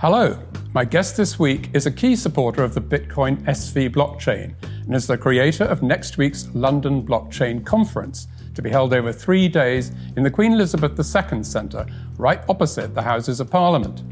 [0.00, 0.38] Hello.
[0.74, 5.08] My guest this week is a key supporter of the Bitcoin SV blockchain and is
[5.08, 10.22] the creator of next week's London Blockchain Conference to be held over three days in
[10.22, 11.84] the Queen Elizabeth II Centre,
[12.16, 14.04] right opposite the Houses of Parliament.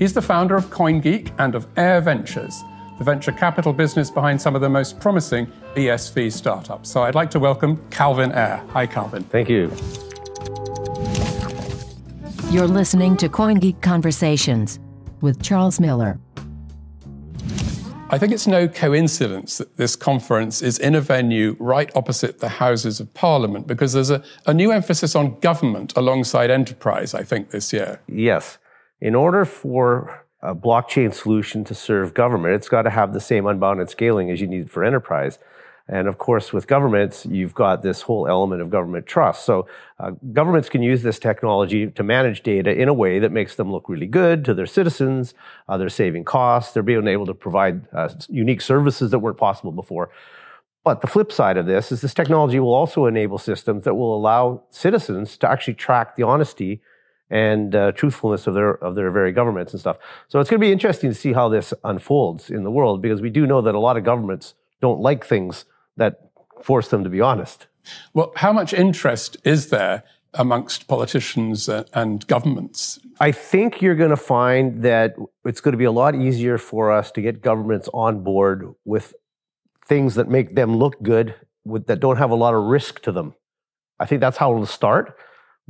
[0.00, 2.64] He's the founder of CoinGeek and of Ayre Ventures,
[2.98, 5.46] the venture capital business behind some of the most promising
[5.76, 6.90] BSV startups.
[6.90, 8.60] So I'd like to welcome Calvin Ayre.
[8.70, 9.22] Hi, Calvin.
[9.22, 9.70] Thank you.
[12.50, 14.80] You're listening to CoinGeek Conversations
[15.20, 16.18] with Charles Miller.
[18.10, 22.48] I think it's no coincidence that this conference is in a venue right opposite the
[22.48, 27.50] Houses of Parliament because there's a, a new emphasis on government alongside enterprise, I think,
[27.50, 28.00] this year.
[28.08, 28.56] Yes.
[29.02, 33.46] In order for a blockchain solution to serve government, it's got to have the same
[33.46, 35.38] unbounded scaling as you need for enterprise.
[35.88, 39.46] And of course, with governments, you've got this whole element of government trust.
[39.46, 39.66] So
[39.98, 43.72] uh, governments can use this technology to manage data in a way that makes them
[43.72, 45.32] look really good to their citizens.
[45.66, 46.74] Uh, they're saving costs.
[46.74, 50.10] They're being able to provide uh, unique services that weren't possible before.
[50.84, 54.14] But the flip side of this is this technology will also enable systems that will
[54.14, 56.82] allow citizens to actually track the honesty
[57.30, 59.98] and uh, truthfulness of their of their very governments and stuff.
[60.28, 63.20] So it's going to be interesting to see how this unfolds in the world because
[63.20, 65.66] we do know that a lot of governments don't like things
[65.98, 66.30] that
[66.62, 67.66] force them to be honest.
[68.14, 70.02] Well, how much interest is there
[70.34, 72.98] amongst politicians and governments?
[73.20, 76.92] I think you're going to find that it's going to be a lot easier for
[76.92, 79.14] us to get governments on board with
[79.86, 83.12] things that make them look good, with, that don't have a lot of risk to
[83.12, 83.34] them.
[83.98, 85.16] I think that's how it'll start.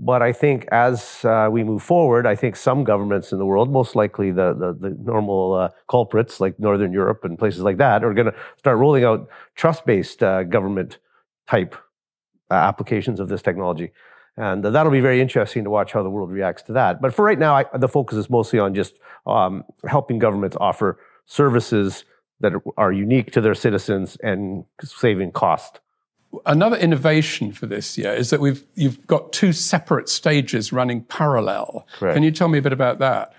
[0.01, 3.71] But I think as uh, we move forward, I think some governments in the world,
[3.71, 8.05] most likely the, the, the normal uh, culprits like Northern Europe and places like that,
[8.05, 10.99] are going to start rolling out trust based uh, government
[11.49, 11.75] type
[12.51, 13.91] uh, applications of this technology.
[14.37, 17.01] And that'll be very interesting to watch how the world reacts to that.
[17.01, 21.01] But for right now, I, the focus is mostly on just um, helping governments offer
[21.27, 22.05] services
[22.39, 25.81] that are unique to their citizens and saving cost.
[26.45, 31.87] Another innovation for this year is that we've you've got two separate stages running parallel.
[31.95, 32.15] Correct.
[32.15, 33.33] Can you tell me a bit about that?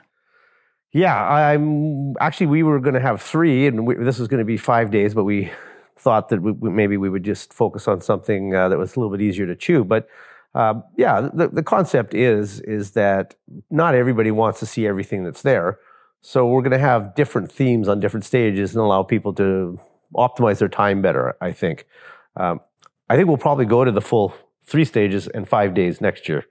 [0.91, 4.45] Yeah, I'm actually we were going to have three, and we, this was going to
[4.45, 5.51] be five days, but we
[5.97, 9.15] thought that we, maybe we would just focus on something uh, that was a little
[9.15, 9.83] bit easier to chew.
[9.83, 10.07] But
[10.55, 13.35] uh, yeah, the, the concept is is that
[13.69, 15.77] not everybody wants to see everything that's there,
[16.21, 19.79] so we're going to have different themes on different stages and allow people to
[20.15, 21.37] optimize their time better.
[21.39, 21.85] I think.
[22.35, 22.61] Um,
[23.09, 26.45] I think we'll probably go to the full three stages and five days next year.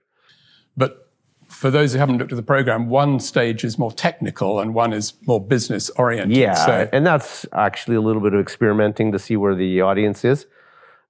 [0.76, 1.08] But
[1.48, 4.92] for those who haven't looked at the program, one stage is more technical and one
[4.92, 6.36] is more business oriented.
[6.36, 6.88] Yeah, so.
[6.92, 10.46] and that's actually a little bit of experimenting to see where the audience is.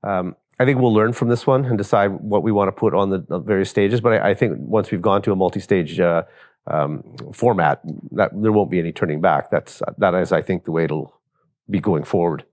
[0.04, 2.94] Um, I think we'll learn from this one and decide what we want to put
[2.94, 4.00] on the, the various stages.
[4.00, 6.24] But I, I, think once we've gone to a multi-stage uh,
[6.66, 7.80] um, format,
[8.12, 9.50] that there won't be any turning back.
[9.50, 11.14] That's that is, I think, the way it'll
[11.70, 12.44] be going forward.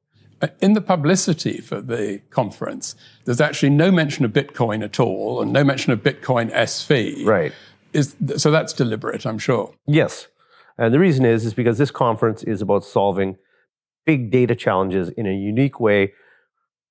[0.62, 5.54] In the publicity for the conference, there's actually no mention of Bitcoin at all and
[5.54, 7.26] no mention of Bitcoin SV.
[7.26, 7.54] Right.
[7.94, 9.74] Is, so that's deliberate, I'm sure.
[9.88, 10.28] Yes.
[10.78, 13.38] And the reason is, is because this conference is about solving
[14.06, 16.14] big data challenges in a unique way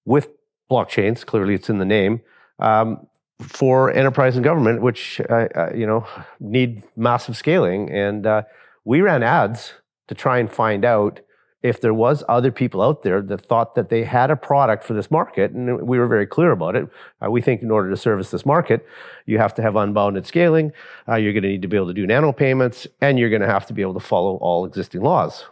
[0.05, 0.29] with
[0.71, 1.25] blockchains.
[1.25, 2.23] Clearly, it's in the name.
[2.59, 3.07] Um,
[3.41, 6.07] for enterprise and government, which uh, uh, you know
[6.41, 8.43] need massive scaling, and uh,
[8.85, 9.75] we ran ads
[10.09, 11.21] to try and find out
[11.65, 14.93] if there was other people out there that thought that they had a product for
[14.93, 16.87] this market, and we were very clear about it.
[17.25, 18.87] Uh, we think in order to service this market,
[19.25, 20.73] you have to have unbounded scaling.
[21.09, 23.41] Uh, you're going to need to be able to do nano payments, and you're going
[23.41, 25.47] to have to be able to follow all existing laws.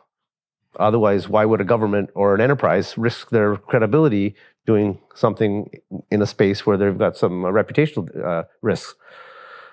[0.79, 4.35] Otherwise, why would a government or an enterprise risk their credibility
[4.67, 5.71] doing something
[6.11, 8.95] in a space where they've got some uh, reputational uh, risks?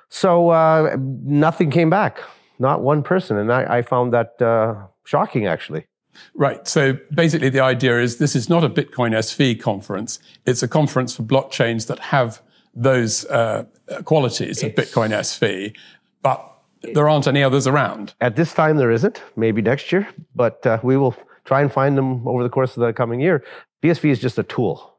[0.07, 2.21] So uh, nothing came back,
[2.59, 5.85] not one person, and I, I found that uh, shocking, actually.
[6.33, 6.67] Right.
[6.67, 10.19] So basically, the idea is this is not a Bitcoin SV conference.
[10.45, 12.41] It's a conference for blockchains that have
[12.73, 13.65] those uh,
[14.05, 15.75] qualities of Bitcoin SV,
[16.21, 16.45] but
[16.81, 18.13] there aren't any others around.
[18.21, 19.21] At this time, there isn't.
[19.35, 22.81] Maybe next year, but uh, we will try and find them over the course of
[22.81, 23.43] the coming year.
[23.83, 24.95] BSV is just a tool.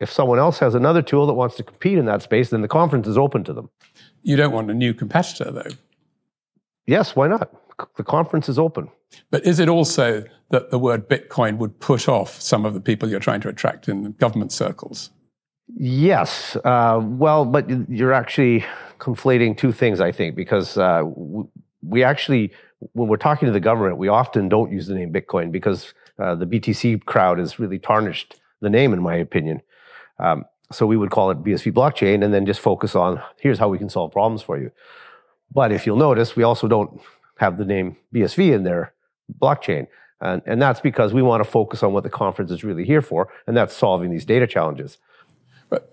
[0.00, 2.68] If someone else has another tool that wants to compete in that space, then the
[2.68, 3.70] conference is open to them.
[4.22, 5.70] You don't want a new competitor, though.
[6.86, 7.50] Yes, why not?
[7.96, 8.90] The conference is open.
[9.30, 13.08] But is it also that the word Bitcoin would put off some of the people
[13.08, 15.10] you're trying to attract in government circles?
[15.76, 16.56] Yes.
[16.64, 18.64] Uh, well, but you're actually
[18.98, 21.02] conflating two things, I think, because uh,
[21.82, 22.52] we actually,
[22.92, 26.34] when we're talking to the government, we often don't use the name Bitcoin because uh,
[26.34, 29.62] the BTC crowd has really tarnished the name, in my opinion.
[30.18, 33.68] Um, so we would call it BSV blockchain and then just focus on here's how
[33.68, 34.70] we can solve problems for you.
[35.52, 37.00] But if you'll notice, we also don't
[37.38, 38.92] have the name BSV in their
[39.40, 39.86] blockchain.
[40.20, 43.02] And, and that's because we want to focus on what the conference is really here
[43.02, 44.98] for, and that's solving these data challenges.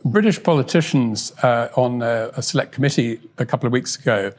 [0.06, 4.32] British politicians uh, on a, a select committee a couple of weeks ago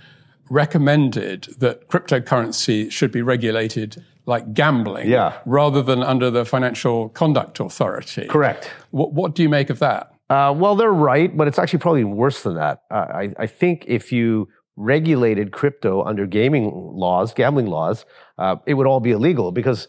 [0.50, 5.38] recommended that cryptocurrency should be regulated like gambling Yeah.
[5.46, 8.26] rather than under the Financial Conduct Authority.
[8.26, 8.70] Correct.
[8.90, 10.14] What, what do you make of that?
[10.31, 12.82] Uh, well, they're right, but it's actually probably worse than that.
[12.90, 18.05] Uh, I, I think if you regulated crypto under gaming laws, gambling laws,
[18.39, 19.89] uh, it would all be illegal because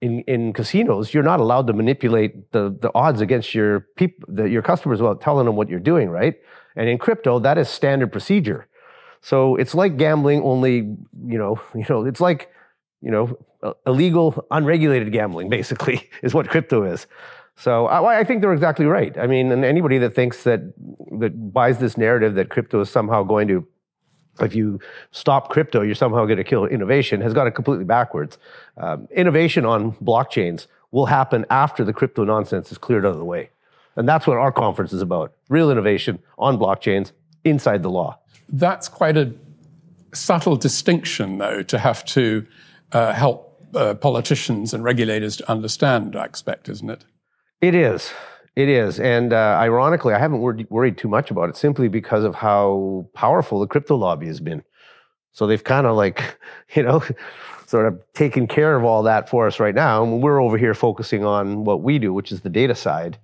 [0.00, 4.48] in, in casinos, you're not allowed to manipulate the, the odds against your people, the,
[4.48, 6.34] your customers without telling them what you're doing, right?
[6.76, 8.66] And in crypto, that is standard procedure.
[9.22, 10.74] So it's like gambling, only
[11.26, 12.50] you know, you know, it's like
[13.00, 17.06] you know, uh, illegal, unregulated gambling, basically, is what crypto is.
[17.56, 19.16] So I, I think they're exactly right.
[19.16, 20.60] I mean, and anybody that thinks that
[21.20, 23.66] that buys this narrative that crypto is somehow going to,
[24.40, 28.38] if you stop crypto, you're somehow going to kill innovation, has got it completely backwards.
[28.76, 33.24] Um, innovation on blockchains will happen after the crypto nonsense is cleared out of the
[33.24, 33.50] way,
[33.96, 37.12] and that's what our conference is about: real innovation on blockchains
[37.44, 38.18] inside the law.
[38.48, 39.32] That's quite a
[40.12, 42.46] subtle distinction, though, to have to
[42.92, 47.04] uh, help uh, politicians and regulators to understand, I expect, isn't it?
[47.60, 48.12] It is.
[48.56, 49.00] It is.
[49.00, 53.08] And uh, ironically, I haven't worried, worried too much about it simply because of how
[53.12, 54.62] powerful the crypto lobby has been.
[55.32, 56.38] So they've kind of like,
[56.74, 57.02] you know,
[57.66, 60.02] sort of taken care of all that for us right now.
[60.02, 63.18] And we're over here focusing on what we do, which is the data side.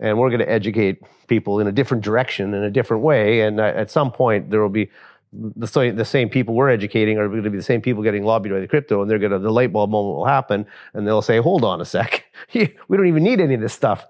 [0.00, 3.42] And we're going to educate people in a different direction, in a different way.
[3.42, 4.90] And uh, at some point, there will be
[5.32, 8.52] the the same people we're educating are going to be the same people getting lobbied
[8.52, 11.22] by the crypto, and they're going to the light bulb moment will happen, and they'll
[11.22, 12.24] say, "Hold on a sec,
[12.54, 14.06] we don't even need any of this stuff.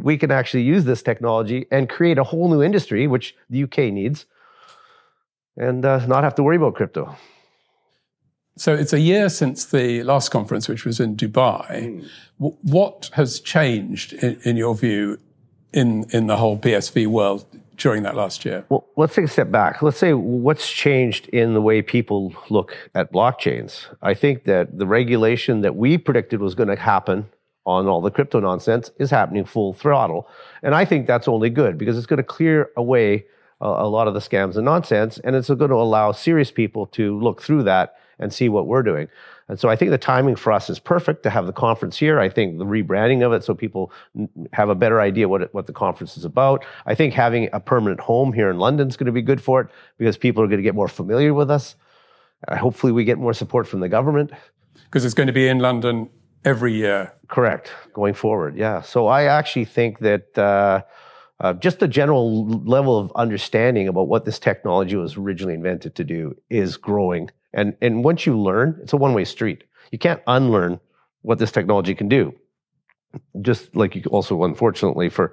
[0.00, 3.78] We can actually use this technology and create a whole new industry, which the UK
[3.92, 4.26] needs,
[5.56, 7.16] and uh, not have to worry about crypto."
[8.58, 12.02] So it's a year since the last conference, which was in Dubai.
[12.40, 15.18] W- What has changed, in, in your view,
[15.72, 17.44] in in the whole BSV world
[17.76, 18.64] during that last year?
[18.70, 19.82] Well, let's take a step back.
[19.82, 23.86] Let's say what's changed in the way people look at blockchains.
[24.00, 27.26] I think that the regulation that we predicted was going to happen
[27.66, 30.28] on all the crypto nonsense is happening full throttle.
[30.62, 33.26] And I think that's only good because it's going to clear away
[33.60, 35.18] a, a lot of the scams and nonsense.
[35.18, 38.82] And it's going to allow serious people to look through that and see what we're
[38.82, 39.08] doing.
[39.48, 42.18] And so I think the timing for us is perfect to have the conference here.
[42.18, 43.92] I think the rebranding of it so people
[44.52, 46.64] have a better idea what it, what the conference is about.
[46.86, 49.60] I think having a permanent home here in London is going to be good for
[49.60, 49.68] it
[49.98, 51.76] because people are going to get more familiar with us.
[52.48, 54.32] Uh, hopefully, we get more support from the government.
[54.84, 56.08] Because it's going to be in London
[56.46, 57.12] every year.
[57.28, 57.72] Correct.
[57.92, 58.80] Going forward, yeah.
[58.80, 60.82] So I actually think that uh,
[61.40, 66.04] uh, just the general level of understanding about what this technology was originally invented to
[66.04, 67.30] do is growing.
[67.52, 69.64] And and once you learn, it's a one way street.
[69.90, 70.80] You can't unlearn
[71.22, 72.32] what this technology can do.
[73.40, 75.32] Just like you also, unfortunately, for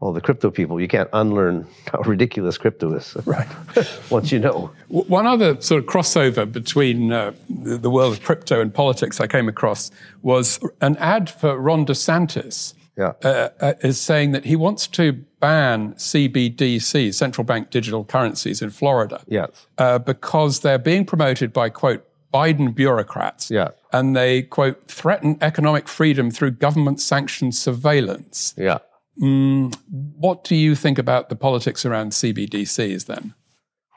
[0.00, 3.16] all the crypto people, you can't unlearn how ridiculous crypto is.
[3.24, 3.48] Right.
[4.10, 4.70] once you know.
[4.88, 9.48] One other sort of crossover between uh, the, world of crypto and politics I came
[9.48, 9.90] across
[10.22, 12.74] was an ad for Ron DeSantis.
[12.96, 13.14] Yeah.
[13.24, 18.70] Uh, uh, is saying that he wants to ban CBDC, central bank digital currencies, in
[18.70, 19.66] Florida Yes.
[19.78, 23.50] uh, because they're being promoted by, quote, Biden bureaucrats.
[23.50, 23.70] Yeah.
[23.92, 28.54] And they, quote, threaten economic freedom through government sanctioned surveillance.
[28.58, 28.78] Yeah.
[29.16, 33.34] What do you think about the politics around CBDCs then?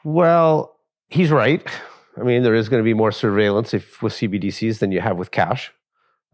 [0.04, 0.76] Well,
[1.08, 1.66] he's right.
[2.16, 5.16] I mean, there is going to be more surveillance if with CBDCs than you have
[5.16, 5.72] with cash.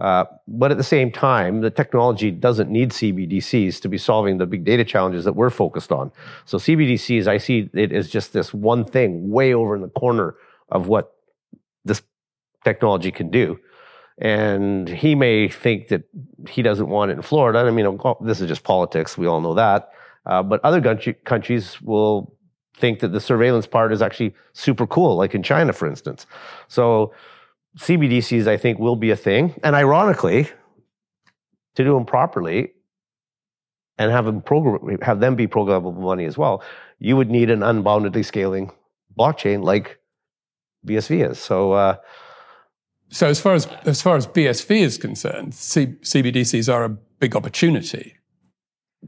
[0.01, 4.47] Uh, but at the same time, the technology doesn't need CBDCs to be solving the
[4.47, 6.11] big data challenges that we're focused on.
[6.45, 10.35] So CBDCs, I see it as just this one thing way over in the corner
[10.69, 11.15] of what
[12.65, 13.59] technology can do.
[14.19, 16.05] And he may think that
[16.49, 17.61] he doesn't want it in Florida.
[17.61, 19.19] I mean, this is just politics.
[19.19, 19.91] We all know that.
[20.27, 22.35] Uh, but other country, countries will
[22.77, 26.27] think that the surveillance part is actually super cool, like in China, for instance.
[26.69, 27.13] So
[27.79, 29.59] CBDCs, I think, will be a thing.
[29.63, 30.49] And ironically,
[31.75, 32.73] to do them properly
[33.99, 36.63] and have them program, have them be programmable money as well,
[36.99, 38.71] you would need an unboundedly scaling
[39.19, 39.99] blockchain like
[40.87, 41.39] BSV is.
[41.41, 41.73] So.
[41.73, 41.97] Uh,
[43.15, 46.89] So as far as as far as BSV is concerned, C- CBDCs are a
[47.21, 48.17] big opportunity.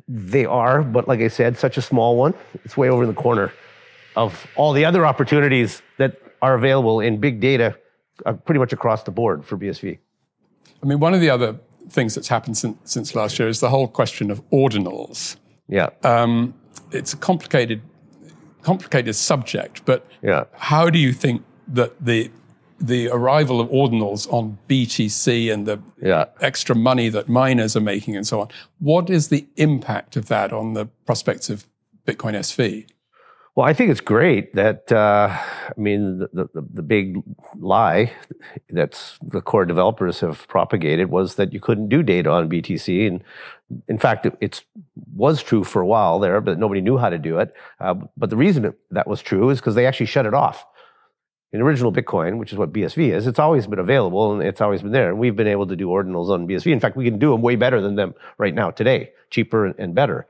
[0.07, 2.33] They are, but like I said, such a small one.
[2.65, 3.53] It's way over in the corner
[4.15, 7.77] of all the other opportunities that are available in big data,
[8.25, 9.99] uh, pretty much across the board for BSV.
[10.83, 11.59] I mean, one of the other
[11.91, 15.37] things that's happened since, since last year is the whole question of ordinals.
[15.69, 16.55] Yeah, Um,
[16.93, 17.81] it's a complicated,
[18.63, 20.45] complicated subject, but yeah.
[20.53, 21.43] how do you think
[21.75, 22.31] that the
[22.81, 26.27] the arrival of ordinals on BTC and the Yeah.
[26.41, 28.49] extra money that miners are making and so on.
[28.79, 31.67] What is the impact of that on the prospects of
[32.07, 32.87] Bitcoin SV?
[33.55, 37.23] Well, I think it's great that uh, I mean the, the the big
[37.59, 38.13] lie
[38.69, 43.25] that the core developers have propagated was that you couldn't do data on BTC, and
[43.89, 44.63] in fact, it it's,
[45.15, 47.55] was true for a while there, but nobody knew how to do it.
[47.81, 50.67] Uh, but the reason that was true is because they actually shut it off.
[51.57, 54.83] In original Bitcoin, which is what BSV is, it's always been available and it's always
[54.83, 55.09] been there.
[55.09, 56.71] And we've been able to do ordinals on BSV.
[56.71, 59.95] In fact, we can do them way better than them right now today, cheaper and,
[59.95, 60.27] better.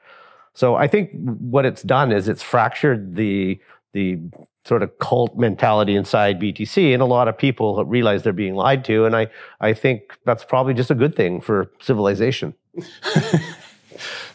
[0.54, 3.60] So I think what it's done is it's fractured the
[3.92, 4.18] the
[4.64, 8.84] sort of cult mentality inside BTC, and a lot of people realize they're being lied
[8.84, 9.04] to.
[9.04, 9.28] And I
[9.60, 12.54] I think that's probably just a good thing for civilization.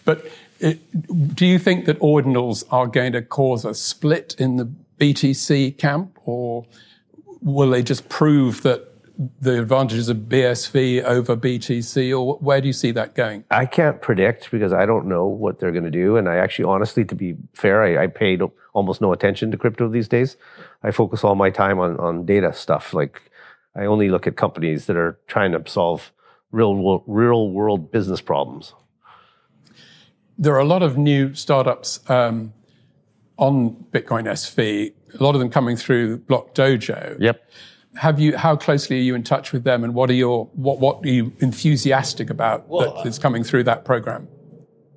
[0.06, 0.28] But
[0.60, 5.80] it, do you think that ordinals are going to cause a split in the BTC
[5.80, 6.66] camp, or
[7.42, 8.88] will they just prove that
[9.40, 13.44] the advantages of BSV over BTC, or where do you see that going?
[13.50, 16.18] I can't predict because I don't know what they're going to do.
[16.18, 18.42] And I actually, honestly, to be fair, I, I paid
[18.74, 20.38] almost no attention to crypto these days.
[20.84, 22.94] I focus all my time on, on data stuff.
[22.94, 23.22] Like
[23.76, 26.12] I only look at companies that are trying to solve
[26.52, 28.74] real real world business problems.
[30.38, 32.54] There are a lot of new startups um,
[33.42, 34.94] on Bitcoin SV.
[35.20, 37.18] A lot of them coming through Block Dojo.
[37.20, 37.52] Yep.
[37.96, 38.38] Have you?
[38.38, 41.10] How closely are you in touch with them, and what are your what what are
[41.10, 44.30] you enthusiastic about that is coming through that program?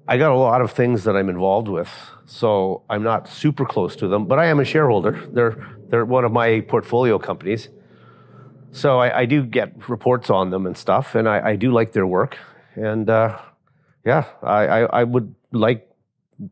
[0.06, 1.90] I got a lot of things that I'm involved with,
[2.26, 5.28] so I'm not super close to them, but I am a shareholder.
[5.32, 5.56] They're
[5.88, 7.68] they're one of my portfolio companies,
[8.70, 11.92] so I, I do get reports on them and stuff, and I, I do like
[11.92, 12.38] their work,
[12.76, 13.40] and uh,
[14.06, 15.88] yeah, I, I, I would like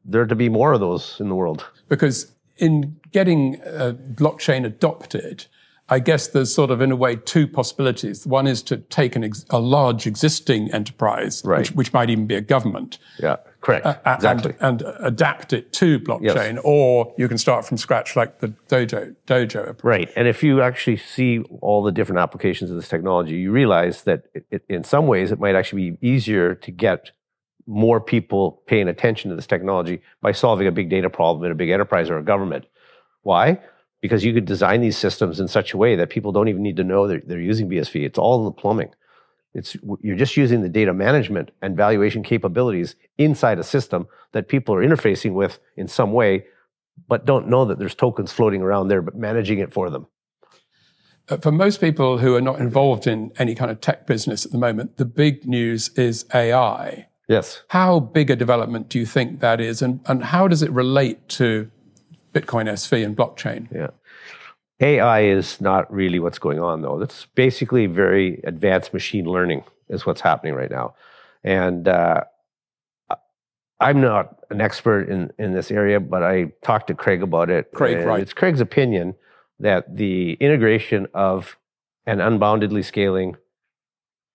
[0.05, 1.65] there to be more of those in the world.
[1.89, 5.47] Because in getting a blockchain adopted,
[5.89, 8.27] I guess there's sort of, in a way, two possibilities.
[8.27, 11.59] One is to take an ex- a large existing enterprise, Right.
[11.59, 14.55] which, which might even be a government, Yeah, correct, uh, a- exactly.
[14.61, 19.15] and, and adapt it to blockchain, or you can start from scratch like the Dojo
[19.27, 19.85] Dojo approach.
[19.85, 20.09] Right.
[20.17, 24.25] And if you actually see all the different applications of this technology, you realize that
[24.51, 27.11] it, in some ways it might actually be easier to get
[27.73, 31.55] more people paying attention to this technology by solving a big data problem in a
[31.55, 32.67] big enterprise or a government.
[33.23, 33.59] Why?
[34.01, 36.77] Because you could design these systems in such a way that people don't even need
[36.77, 38.05] to know that they're using BSV.
[38.05, 38.91] It's all in the plumbing.
[39.55, 44.75] It's you're just using the data management and valuation capabilities inside a system that people
[44.75, 46.47] are interfacing with in some way,
[47.09, 50.07] but don't know that there's tokens floating around there, but managing it for them.
[51.29, 54.53] Uh, For most people who are not involved in any kind of tech business at
[54.53, 57.09] the moment, the big news is AI.
[57.29, 57.63] Yes.
[57.69, 61.29] How big a development do you think that is, and, and how does it relate
[61.31, 61.71] to
[62.35, 63.69] Bitcoin SV and blockchain?
[63.73, 63.91] Yeah.
[64.81, 67.01] AI is not really what's going on, though.
[67.01, 70.95] It's basically very advanced machine learning, is what's happening right now.
[71.45, 72.25] And uh,
[73.79, 77.73] I'm not an expert in, in this area, but I talked to Craig about it.
[77.73, 78.23] Craig, and right.
[78.23, 79.15] It's Craig's opinion
[79.61, 81.57] that the integration of
[82.07, 83.37] an unboundedly scaling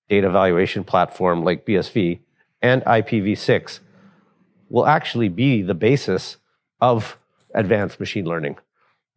[0.10, 2.20] data valuation platform like BSV
[2.62, 3.80] and IPv6
[4.70, 6.38] will actually be the basis
[6.82, 7.18] of
[7.54, 8.58] advanced machine learning.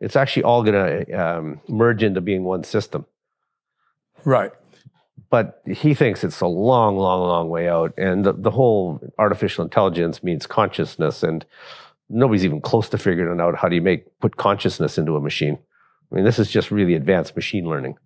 [0.01, 3.07] It's actually all going to um, merge into being one system.
[4.25, 4.53] Right.
[5.29, 7.93] But he thinks it's a long, long, long way out.
[7.99, 11.45] And the, the whole artificial intelligence means consciousness, and
[12.09, 15.59] nobody's even close to figuring out how do you make put consciousness into a machine.
[16.11, 17.97] I mean, this is just really advanced machine learning.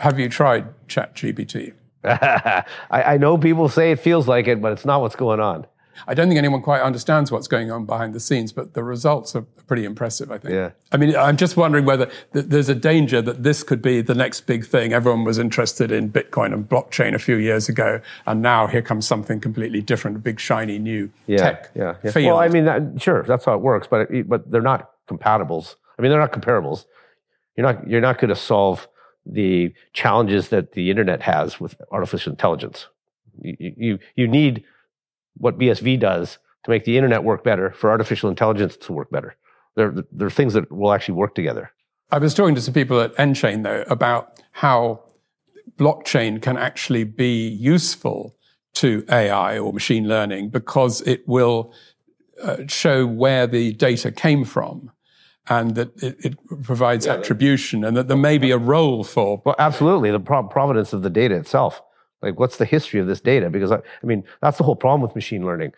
[0.00, 1.74] Have you tried ChatGPT?
[2.04, 5.66] I, I know people say it feels like it, but it's not what's going on.
[6.06, 9.36] I don't think anyone quite understands what's going on behind the scenes, but the results
[9.36, 10.54] are pretty impressive, I think.
[10.54, 10.70] Yeah.
[10.90, 14.14] I mean, I'm just wondering whether th- there's a danger that this could be the
[14.14, 14.92] next big thing.
[14.92, 19.06] Everyone was interested in Bitcoin and blockchain a few years ago, and now here comes
[19.06, 22.10] something completely different, a big, shiny new yeah, tech yeah, yeah.
[22.10, 22.26] field.
[22.26, 25.76] Well, I mean, that, sure, that's how it works, but it, but they're not compatibles.
[25.98, 26.86] I mean, they're not comparables.
[27.56, 28.88] You're not you're not going to solve
[29.24, 32.88] the challenges that the internet has with artificial intelligence.
[33.40, 34.64] You you you need
[35.36, 39.36] what BSV does to make the internet work better for artificial intelligence to work better.
[39.76, 41.72] There there are things that will actually work together.
[42.10, 45.02] I was talking to some people at nChain, though, about how
[45.76, 48.36] blockchain can actually be useful
[48.74, 51.72] to AI or machine learning because it will
[52.42, 54.90] uh, show where the data came from
[55.48, 59.42] and that it, it provides attribution and that there may be a role for.
[59.44, 61.82] Well, absolutely, the pro- provenance of the data itself.
[62.20, 63.50] Like, what's the history of this data?
[63.50, 65.72] Because I, I mean, that's the whole problem with machine learning.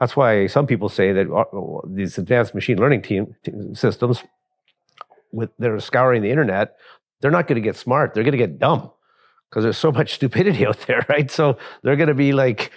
[0.00, 4.24] That's why some people say that uh, these advanced machine learning team t- systems,
[5.30, 6.76] with that are scouring the internet,
[7.20, 8.12] they're not going to get smart.
[8.12, 8.90] They're going to get dumb
[9.48, 11.30] because there's so much stupidity out there, right?
[11.30, 12.72] So they're going to be like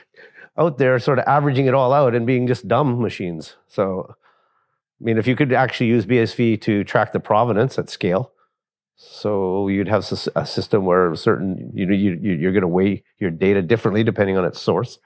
[0.58, 3.56] out there sort of averaging it all out and being just dumb machines.
[3.68, 4.16] So,
[5.00, 8.32] I mean, if you could actually use BSV to track the provenance at scale,
[8.96, 13.30] so you'd have a system where certain you know you, you're going to weigh your
[13.30, 14.98] data differently depending on its source,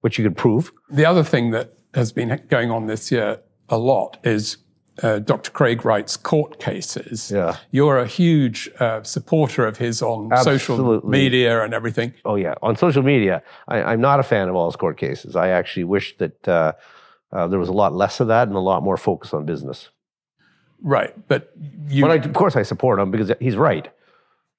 [0.00, 0.72] which you could prove.
[0.90, 4.56] The other thing that has been going on this year a lot is
[5.02, 5.50] uh, Dr.
[5.50, 7.30] Craig Wright's court cases.
[7.30, 7.56] Yeah.
[7.70, 10.58] You're a huge uh, supporter of his on Absolutely.
[10.58, 12.14] social media and everything.
[12.24, 12.54] Oh, yeah.
[12.62, 15.36] On social media, I, am not a fan of all his court cases.
[15.36, 16.72] I actually wish that uh,
[17.32, 19.90] uh, there was a lot less of that and a lot more focus on business.
[20.82, 21.14] Right.
[21.28, 21.52] But
[21.88, 22.02] you.
[22.02, 23.90] But I, of course, I support him because he's right.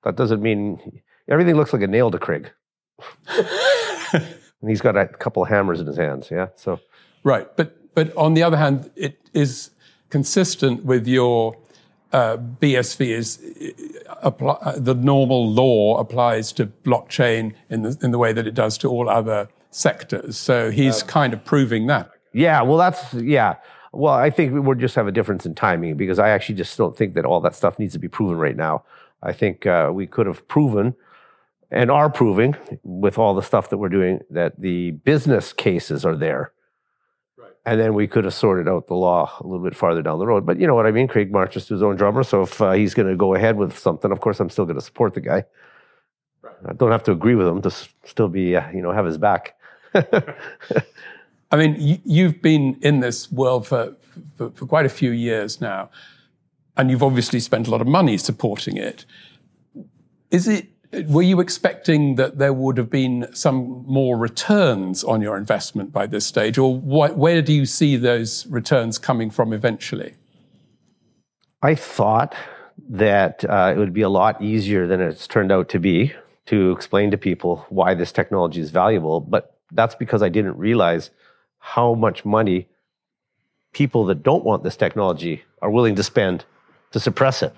[0.04, 2.52] That doesn't mean everything looks like a nail to Craig.
[3.30, 6.30] and he's got a couple of hammers in his hands.
[6.32, 6.48] Yeah.
[6.56, 6.80] So.
[7.24, 7.48] Right.
[7.56, 9.72] But, but on the other hand, it is
[10.10, 11.58] consistent with your
[12.14, 13.40] uh, BSV is
[14.08, 18.48] uh, apply, uh, the normal law applies to blockchain in the in the way that
[18.48, 20.38] it does to all other sectors.
[20.38, 22.10] So he's kind of proving that.
[22.38, 23.56] Yeah, well, that's yeah.
[23.94, 26.78] Well, I think we would just have a difference in timing because I actually just
[26.78, 28.84] don't think that all that stuff needs to be proven right now.
[29.24, 30.96] I think uh, we could have proven
[31.72, 36.16] and are proving with all the stuff that we're doing that the business cases are
[36.16, 36.52] there
[37.68, 40.26] and then we could have sorted out the law a little bit farther down the
[40.26, 40.46] road.
[40.46, 41.06] But you know what I mean?
[41.06, 42.24] Craig marches to his own drummer.
[42.24, 44.78] So if uh, he's going to go ahead with something, of course, I'm still going
[44.78, 45.44] to support the guy.
[46.42, 46.56] Right.
[46.66, 47.70] I don't have to agree with him to
[48.06, 49.56] still be, uh, you know, have his back.
[51.52, 53.96] I mean, you've been in this world for,
[54.36, 55.90] for, for quite a few years now,
[56.76, 59.06] and you've obviously spent a lot of money supporting it.
[60.30, 60.68] Is it
[61.08, 66.08] were you expecting that there would have been some more returns on your investment by
[66.08, 70.14] this stage, or where do you see those returns coming from eventually?
[71.62, 72.36] I thought
[72.90, 76.14] that uh, it would be a lot easier than it's turned out to be
[76.46, 81.10] to explain to people why this technology is valuable, but that's because I didn't realize
[81.74, 82.66] how much money
[83.74, 86.46] people that don't want this technology are willing to spend
[86.92, 87.54] to suppress it.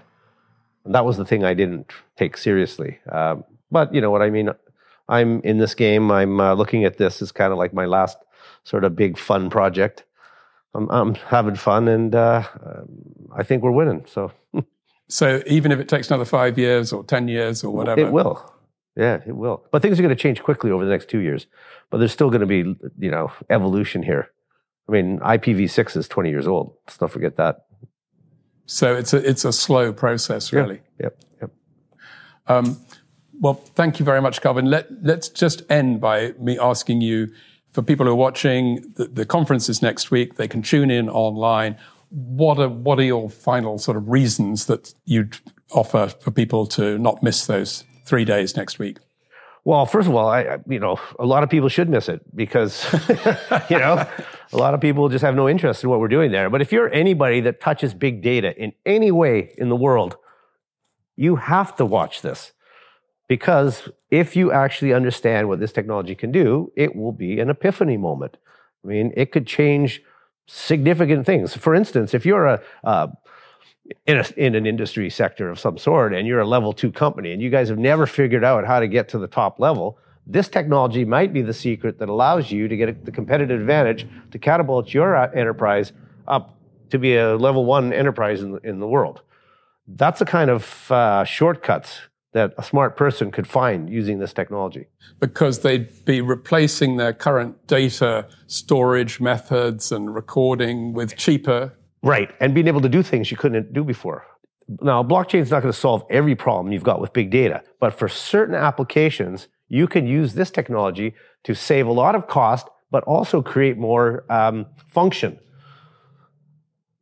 [0.84, 2.98] And that was the thing I didn't take seriously.
[3.12, 4.50] Um, but you know what I mean?
[5.08, 6.12] I'm in this game.
[6.12, 8.18] I'm uh, looking at this as kind of like my last
[8.64, 10.06] sort of big fun project.
[10.74, 12.44] I'm, I'm having fun, and uh,
[13.36, 14.06] I think we're winning.
[14.08, 14.32] So,
[15.08, 18.54] so even if it takes another five years or ten years or whatever, it will.
[19.00, 19.66] Yeah, it will.
[19.72, 21.48] But things are going to change quickly over the next two years.
[21.90, 24.30] But there's still going to be, you know, evolution here.
[24.90, 26.76] I mean, IPv6 is 20 years old.
[26.86, 27.66] Let's not forget that.
[28.66, 30.82] So it's a it's a slow process, really.
[31.00, 31.24] Yep.
[31.42, 31.52] Yep.
[32.48, 32.80] Um,
[33.40, 34.66] well, thank you very much, Calvin.
[34.66, 37.30] Let let's just end by me asking you,
[37.72, 40.36] for people who are watching, the, the conference is next week.
[40.36, 41.78] They can tune in online.
[42.10, 45.38] What are what are your final sort of reasons that you'd
[45.72, 48.98] offer for people to not miss those three days next week?
[49.66, 52.86] Well, first of all, I, you know, a lot of people should miss it because,
[53.70, 54.08] you know,
[54.52, 56.50] a lot of people just have no interest in what we're doing there.
[56.50, 60.18] But if you're anybody that touches big data in any way in the world,
[61.16, 62.54] you have to watch this
[63.28, 67.98] because if you actually understand what this technology can do, it will be an epiphany
[67.98, 68.38] moment.
[68.84, 70.02] I mean, it could change
[70.48, 71.56] significant things.
[71.56, 73.10] For instance, if you're a, a
[74.06, 77.32] in, a, in an industry sector of some sort and you're a level two company
[77.32, 79.98] and you guys have never figured out how to get to the top level,
[80.28, 84.38] this technology might be the secret that allows you to get the competitive advantage to
[84.38, 85.92] catapult your uh, enterprise
[86.28, 86.56] up
[86.92, 89.22] to be a level one enterprise in the, in the world.
[89.88, 92.02] That's the kind of uh, shortcuts
[92.34, 94.86] that a smart person could find using this technology.
[95.20, 102.32] Because they'd be replacing their current data storage methods and recording with cheaper Right.
[102.40, 104.26] And being able to do things you couldn't do before.
[104.82, 107.98] Now, blockchain is not going to solve every problem you've got with big data, but
[107.98, 113.04] for certain applications, you can use this technology to save a lot of cost, but
[113.06, 115.40] also create more um, function.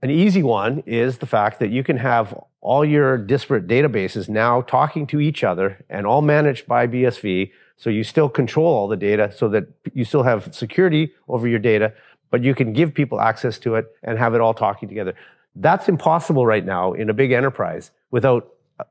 [0.01, 4.61] An easy one is the fact that you can have all your disparate databases now
[4.61, 7.51] talking to each other and all managed by BSV.
[7.77, 11.59] So you still control all the data so that you still have security over your
[11.59, 11.93] data,
[12.29, 15.13] but you can give people access to it and have it all talking together.
[15.55, 18.49] That's impossible right now in a big enterprise without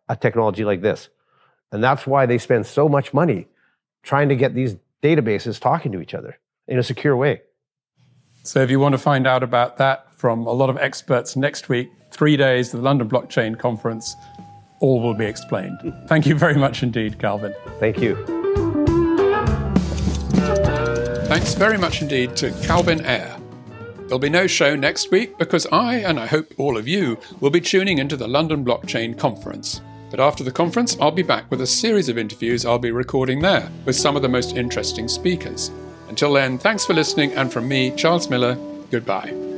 [0.09, 1.09] a technology like this.
[1.73, 3.47] And that's why they spend so much money
[4.03, 7.43] trying to get these databases talking to each other in a secure way.
[8.43, 11.69] So, if you want to find out about that from a lot of experts next
[11.69, 14.15] week, three days, the London Blockchain Conference,
[14.81, 15.79] all will be explained.
[16.07, 17.55] Thank you very much indeed, Calvin.
[17.81, 18.46] Thank you.
[21.37, 23.39] Thanks very much indeed to Calvin Ayre.
[24.07, 27.51] There'll be no show next week because I, and I hope all of you, will
[27.51, 29.83] be tuning into the London Blockchain Conference.
[30.11, 33.43] But after the conference, I'll be back with a series of interviews I'll be recording
[33.43, 35.71] there with some of the most interesting speakers.
[36.09, 38.57] Until then, thanks for listening, and from me, Charles Miller,
[38.91, 39.56] goodbye.